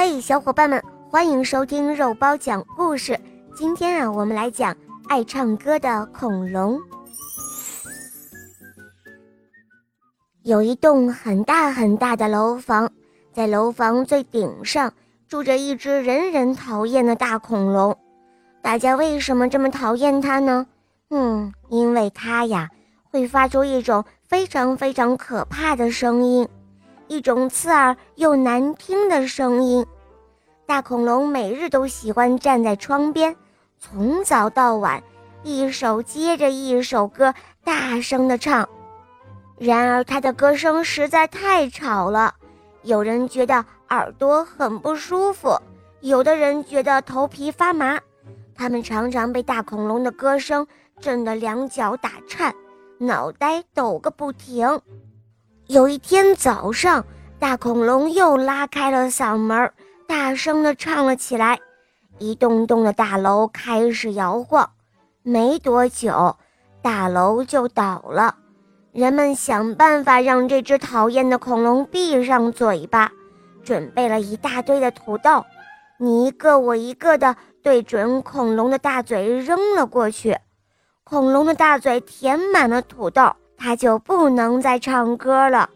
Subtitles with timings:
[0.00, 0.80] 嘿，小伙伴们，
[1.10, 3.18] 欢迎收听肉包讲故事。
[3.56, 4.76] 今天啊，我们来讲
[5.08, 6.80] 爱唱歌的恐龙。
[10.44, 12.88] 有一栋很大很大的楼房，
[13.32, 14.92] 在楼房最顶上
[15.26, 17.98] 住着一只人人讨厌的大恐龙。
[18.62, 20.64] 大家为什么这么讨厌它呢？
[21.10, 22.70] 嗯，因为它呀
[23.10, 26.48] 会发出一种非常非常可怕的声音。
[27.08, 29.84] 一种刺耳又难听的声音，
[30.66, 33.34] 大恐龙每日都喜欢站在窗边，
[33.78, 35.02] 从早到晚，
[35.42, 37.32] 一首接着一首歌
[37.64, 38.68] 大声地唱。
[39.56, 42.34] 然而，它的歌声实在太吵了，
[42.82, 45.58] 有人觉得耳朵很不舒服，
[46.00, 47.98] 有的人觉得头皮发麻。
[48.54, 50.66] 他们常常被大恐龙的歌声
[51.00, 52.54] 震得两脚打颤，
[52.98, 54.80] 脑袋抖个不停。
[55.68, 57.04] 有一天早上，
[57.38, 59.70] 大恐龙又拉开了嗓门，
[60.06, 61.60] 大声地唱了起来。
[62.18, 64.70] 一栋栋的大楼开始摇晃，
[65.22, 66.34] 没多久，
[66.80, 68.34] 大楼就倒了。
[68.92, 73.12] 人们想办法让这只讨厌的恐龙闭上嘴巴，
[73.62, 75.44] 准备了一大堆的土豆，
[75.98, 80.34] 你一个我一个的对准恐龙的大嘴扔了过去。
[81.04, 83.36] 恐龙的大嘴填满了土豆。
[83.58, 85.68] 他就不能再唱歌了。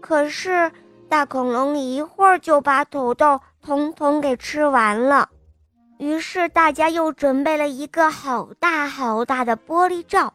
[0.00, 0.70] 可是
[1.08, 5.28] 大恐龙一会儿就把土豆统统给吃完了。
[5.98, 10.32] 于是大家又准备了一个好大好大的玻璃罩，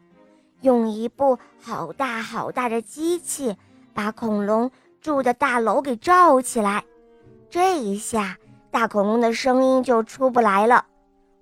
[0.61, 3.55] 用一部好大好大的机器
[3.93, 4.69] 把恐龙
[4.99, 6.83] 住的大楼给罩起来。
[7.49, 8.37] 这一下，
[8.71, 10.85] 大恐龙的声音就出不来了。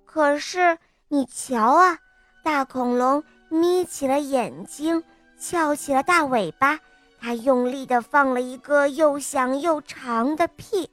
[0.06, 0.78] 可是
[1.08, 1.98] 你瞧啊，
[2.44, 5.04] 大恐龙眯起了眼睛。
[5.40, 6.78] 翘起了大尾巴，
[7.22, 10.90] 它用力地放了一个又响又长的屁，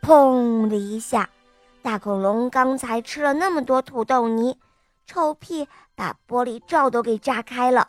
[0.00, 1.28] 砰的一下，
[1.82, 4.58] 大恐龙刚才吃了那么多土豆泥，
[5.06, 7.88] 臭屁把玻璃罩都给炸开了。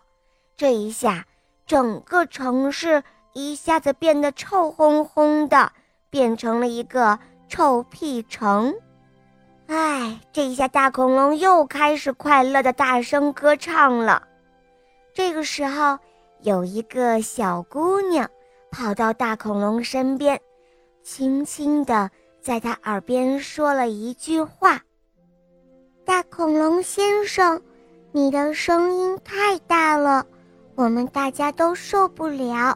[0.58, 1.26] 这一下，
[1.66, 3.02] 整个城市
[3.32, 5.72] 一下子变得臭烘烘的，
[6.10, 7.18] 变成了一个
[7.48, 8.76] 臭屁城。
[9.68, 14.28] 哎，这一下大恐龙又开始快乐的大声歌唱了。
[15.14, 16.00] 这个时候，
[16.42, 18.28] 有一个小姑娘
[18.72, 20.42] 跑到大恐龙身边，
[21.04, 22.10] 轻轻地
[22.42, 24.82] 在他耳边说了一句话
[26.04, 27.62] ：“大恐龙先生，
[28.12, 30.26] 你的声音太大了，
[30.74, 32.76] 我们大家都受不了，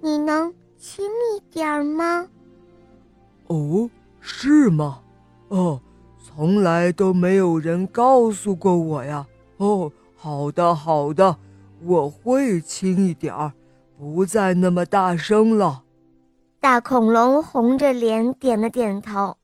[0.00, 2.26] 你能轻一点吗
[3.48, 3.90] ？”“哦，
[4.20, 5.00] 是吗？
[5.48, 5.78] 哦，
[6.18, 9.26] 从来都没有人告诉过我呀。
[9.58, 11.36] 哦，好的，好的。”
[11.86, 13.52] 我会轻一点儿，
[13.98, 15.82] 不再那么大声了。
[16.60, 19.36] 大恐龙红着脸点了点头。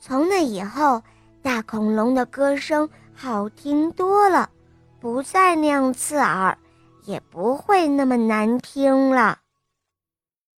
[0.00, 1.02] 从那以后，
[1.40, 4.50] 大恐龙的歌声好听多了，
[4.98, 6.58] 不再那样刺耳，
[7.04, 9.38] 也不会那么难听了。